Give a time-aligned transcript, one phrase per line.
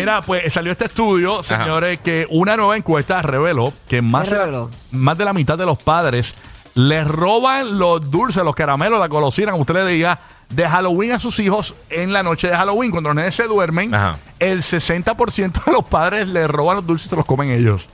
[0.00, 4.36] Mira, pues salió este estudio, señores, que una nueva encuesta reveló que más, ¿Qué de
[4.38, 4.70] la- reveló?
[4.90, 6.34] más de la mitad de los padres
[6.74, 10.18] les roban los dulces, los caramelos, la golosina, como usted le diga,
[10.48, 12.90] de Halloween a sus hijos en la noche de Halloween.
[12.90, 14.18] Cuando los nenes se duermen, Ajá.
[14.38, 17.86] el 60% de los padres les roban los dulces y se los comen ellos.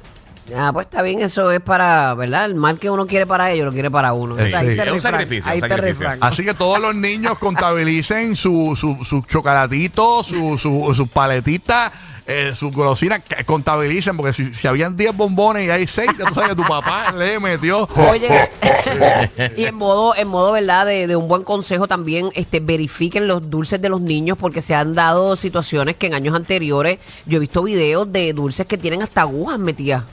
[0.56, 2.46] Ah, pues está bien, eso es para, ¿verdad?
[2.46, 4.36] El mal que uno quiere para ellos lo quiere para uno.
[4.36, 4.76] Sí, ahí sí.
[4.76, 6.08] te Es un sacrificio, Ahí un te sacrificio.
[6.20, 11.92] Así que todos los niños contabilicen su, su, su chocolatito, su, su, sus paletitas,
[12.30, 16.26] eh, sus golosinas, que contabilicen, porque si, si habían 10 bombones y hay 6, ya
[16.26, 17.88] tú sabes que tu papá le metió.
[17.96, 18.50] Oye,
[19.56, 20.84] y en modo, en modo, ¿verdad?
[20.84, 24.74] De, de un buen consejo también, este, verifiquen los dulces de los niños porque se
[24.74, 29.00] han dado situaciones que en años anteriores yo he visto videos de dulces que tienen
[29.00, 30.04] hasta agujas metidas.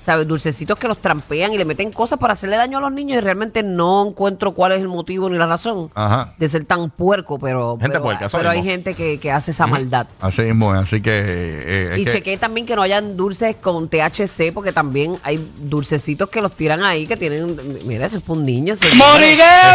[0.00, 0.26] ¿Sabes?
[0.26, 3.20] Dulcecitos que los trampean y le meten cosas para hacerle daño a los niños y
[3.20, 6.34] realmente no encuentro cuál es el motivo ni la razón Ajá.
[6.38, 9.66] de ser tan puerco, pero, Gente pero, puerca, pero hay gente que, que hace esa
[9.66, 10.06] maldad.
[10.20, 11.57] Así mismo, es, así que...
[11.58, 16.28] eh, Y que- chequeé también que no hayan dulces con THC, porque también hay dulcecitos
[16.28, 17.56] que los tiran ahí que tienen.
[17.86, 18.74] Mira, eso es para un niño.
[18.74, 19.74] eso es- Mira,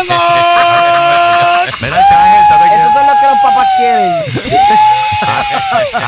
[1.64, 2.94] Arcángel, estate Esos quieto.
[2.94, 4.12] son los que los papás quieren.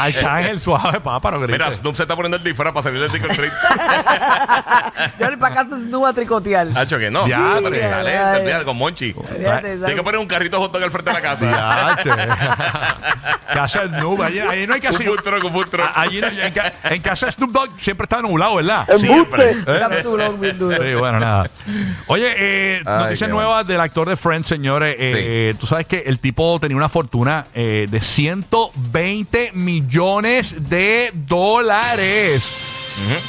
[0.06, 1.60] Arcángel, suave, papá, no grites.
[1.60, 3.54] Mira, Snoop se está poniendo el disfraz para salir del trick or treat.
[5.20, 6.68] Yo ni para casa Snoop a tricotear.
[6.76, 7.26] Hacho que no.
[7.26, 7.82] Diatre.
[7.84, 9.14] Sí, Sale, con Monchi.
[9.14, 11.46] Tiene que poner un carrito hot dog al frente de la casa.
[12.04, 12.12] Diache.
[13.54, 15.86] Casa Snoop, allí, allí no hay un food truck, un food truck.
[15.86, 18.86] a- Allí no- en, ca- en casa Snoop Dogg siempre está nublado, ¿verdad?
[18.98, 19.56] Siempre.
[20.54, 20.84] Duro.
[20.84, 21.50] Sí, bueno, nada.
[22.08, 24.96] Oye, eh, Ay, noticias nuevas del actor de Friends, señores.
[25.00, 32.44] Eh, Tú sabes que el tipo tenía una fortuna eh, de 120 millones de dólares.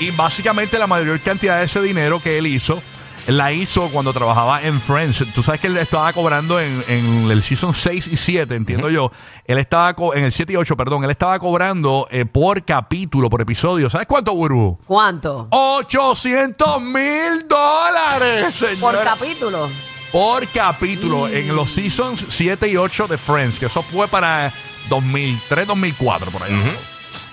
[0.01, 2.83] Y básicamente la mayor cantidad de ese dinero que él hizo,
[3.29, 5.25] la hizo cuando trabajaba en Friends.
[5.33, 9.13] Tú sabes que él estaba cobrando en, en el season 6 y 7, entiendo yo.
[9.45, 11.05] Él estaba co- en el 7 y 8, perdón.
[11.05, 13.89] Él estaba cobrando eh, por capítulo, por episodio.
[13.89, 14.79] ¿Sabes cuánto, Burbu?
[14.87, 15.47] ¿Cuánto?
[15.51, 18.55] 800 mil dólares.
[18.81, 19.69] Por capítulo.
[20.13, 24.53] Por capítulo en los seasons 7 y 8 de Friends, que eso fue para
[24.89, 26.53] 2003, 2004, por ahí.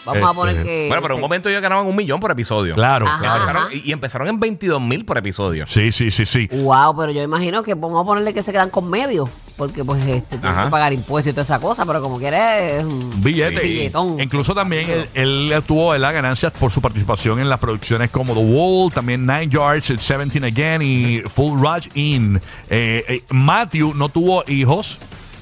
[0.05, 0.87] Vamos a Este, poner que.
[0.89, 2.75] Bueno, pero en un momento ellos ganaban un millón por episodio.
[2.75, 3.19] Claro, Ajá.
[3.19, 3.39] claro.
[3.39, 5.65] Empezaron- y, y empezaron en 22 mil por episodio.
[5.65, 6.49] Sí, sí, sí, sí.
[6.51, 9.29] Wow, pero yo imagino que vamos a ponerle que se quedan con medio.
[9.55, 10.65] Porque pues este tienen Ajá.
[10.65, 13.61] que pagar impuestos y toda esa cosa, pero como quiere es un Billete.
[13.61, 14.19] billetón.
[14.19, 15.07] Incluso también él,
[15.53, 19.49] él tuvo las ganancias por su participación en las producciones como The Wall, también Nine
[19.49, 22.41] Yards, 17 Again y Full Rush In.
[22.67, 24.97] Eh, eh, Matthew no tuvo hijos,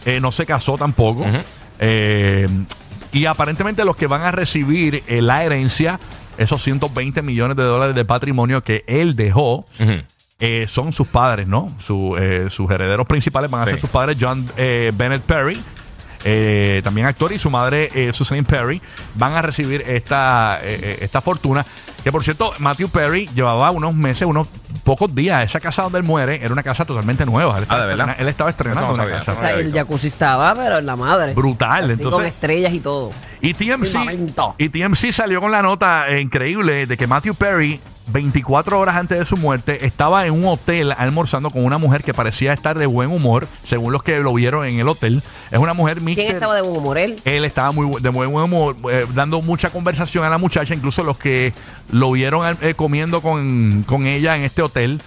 [0.05, 1.25] eh, no se casó tampoco.
[1.81, 2.47] Eh,
[3.11, 5.99] y aparentemente los que van a recibir eh, la herencia,
[6.37, 9.65] esos 120 millones de dólares de patrimonio que él dejó,
[10.39, 11.75] eh, son sus padres, ¿no?
[11.85, 13.71] Su, eh, sus herederos principales van a Sí.
[13.71, 15.61] ser sus padres, John eh, Bennett Perry,
[16.23, 18.81] eh, también actor, y su madre, Susan Perry,
[19.15, 21.65] van a recibir esta, esta fortuna.
[22.03, 24.47] Que por cierto, Matthew Perry llevaba unos meses, unos
[24.83, 25.43] pocos días.
[25.45, 27.57] Esa casa donde él muere era una casa totalmente nueva.
[27.57, 28.15] Él estaba, Ah, ¿de verdad?
[28.17, 29.33] él estaba estrenando no una sabía, casa.
[29.33, 31.33] O sea, el jacuzzi estaba, pero en la madre.
[31.35, 31.85] Brutal.
[31.91, 33.11] Así con Entonces, estrellas y todo.
[33.39, 33.95] y TMC,
[34.57, 37.79] y TMC salió con la nota eh, increíble de que Matthew Perry,
[38.11, 42.13] 24 horas antes de su muerte, estaba en un hotel almorzando con una mujer que
[42.13, 45.21] parecía estar de buen humor, según los que lo vieron en el hotel.
[45.51, 46.97] Es una mujer ¿Quién mister- estaba de buen humor?
[46.97, 47.21] Él.
[47.25, 51.03] Él estaba muy de muy buen humor, eh, dando mucha conversación a la muchacha, incluso
[51.03, 51.53] los que
[51.89, 55.01] lo vieron eh, comiendo con, con ella en este hotel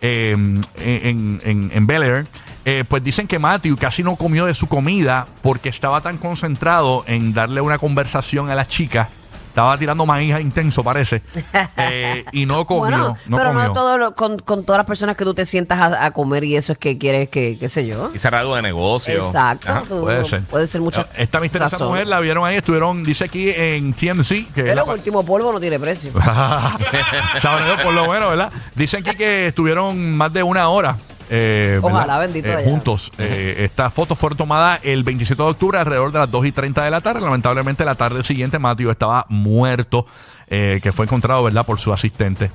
[0.00, 0.36] eh,
[0.80, 2.26] en, en, en Bel Air.
[2.64, 7.04] eh, pues dicen que Matthew casi no comió de su comida porque estaba tan concentrado
[7.06, 9.08] en darle una conversación a la chica.
[9.50, 11.22] Estaba tirando maíz intenso, parece.
[11.76, 12.80] eh, y no comió.
[12.82, 13.68] bueno, no pero comió.
[13.68, 16.44] no todo lo- con, con todas las personas que tú te sientas a, a comer
[16.44, 18.10] y eso es que quieres que, qué sé yo.
[18.14, 19.12] Y cerrar algo de negocio.
[19.26, 19.68] Exacto.
[19.68, 19.82] Ajá.
[19.88, 20.42] tú- Puede ser.
[20.44, 21.90] Puede ser muchas Esta misteriosa razones.
[21.90, 24.92] mujer la vieron ahí, estuvieron, dice aquí en TMC, que es Pero la el pa-
[24.92, 26.12] último polvo no tiene precio.
[27.42, 28.52] Sabrán, por lo menos, ¿verdad?
[28.74, 30.96] Dicen aquí que estuvieron más de una hora.
[31.30, 33.10] Eh, Ojalá, bendito Eh, juntos.
[33.16, 36.84] Eh, esta foto fue tomada el 27 de octubre alrededor de las 2 y 30
[36.84, 37.20] de la tarde.
[37.20, 40.06] Lamentablemente, la tarde siguiente, Matthew estaba muerto,
[40.48, 42.50] eh, que fue encontrado, ¿verdad?, por su asistente.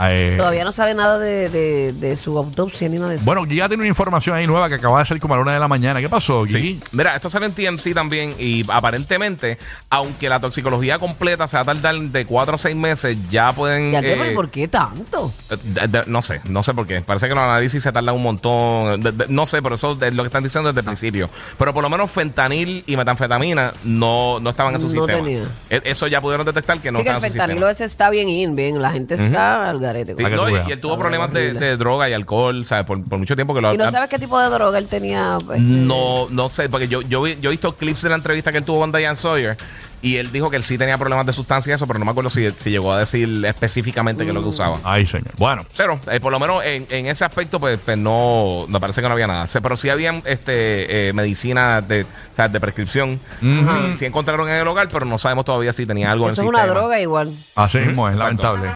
[0.00, 3.24] Eh, Todavía no sabe nada de, de, de su autopsia ni nada de eso.
[3.24, 5.52] Bueno, Giga tiene una información ahí nueva que acaba de salir como a la una
[5.54, 6.00] de la mañana.
[6.00, 6.74] ¿Qué pasó, Gigi?
[6.74, 6.80] Sí.
[6.92, 9.58] Mira, esto sale en TMC también y aparentemente,
[9.90, 13.92] aunque la toxicología completa se va a tardar de 4 o 6 meses, ya pueden...
[13.92, 14.12] ¿Ya qué?
[14.12, 15.32] eh, ¿Pero por qué tanto?
[15.62, 17.00] de- de- no sé, no sé por qué.
[17.00, 19.00] Parece que los análisis se tardan un montón.
[19.00, 21.28] De- de- no sé, pero eso es lo que están diciendo desde el principio.
[21.58, 25.18] Pero por lo menos fentanil y metanfetamina no, no estaban en su No sistema.
[25.24, 25.42] tenía.
[25.70, 27.70] E- Eso ya pudieron detectar que no sí que el en su fentanilo sistema.
[27.72, 28.80] ese está bien in, bien.
[28.82, 30.14] La gente está al garete.
[30.16, 32.84] Sí, no, y, él tuvo Está problemas de, droga y alcohol, ¿sabes?
[32.84, 35.38] Por, por mucho tiempo que lo ¿Y no sabes qué tipo de droga él tenía?
[35.44, 38.52] pues, No, no sé, porque yo, yo, vi- yo he visto clips de la entrevista
[38.52, 39.56] que él tuvo con Diane Sawyer
[40.02, 42.10] Y él dijo que él sí tenía problemas de sustancia y eso, pero no me
[42.10, 44.78] acuerdo si, si llegó a decir específicamente qué es lo que usaba.
[44.84, 45.30] Ay, señor.
[45.38, 45.64] Bueno.
[45.76, 49.08] Pero eh, por lo menos en, en ese aspecto, pues, pues no, me parece que
[49.08, 49.46] no había nada.
[49.46, 52.06] Se- pero sí habían este, eh, medicina de, o
[52.36, 53.18] sea, de prescripción.
[53.40, 56.38] Sí, sí encontraron en el hogar, pero no sabemos todavía si tenía algo Eso es
[56.40, 56.78] en el una sistema.
[56.80, 57.32] droga igual.
[57.54, 58.42] Así mismo es Exacto.
[58.42, 58.62] lamentable.